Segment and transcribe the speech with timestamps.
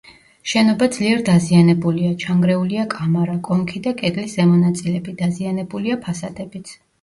[0.51, 6.75] შენობა ძლიერ დაზიანებულია: ჩანგრეულია კამარა, კონქი და კედლის ზემო ნაწილები; დაზიანებულია ფასადებიც.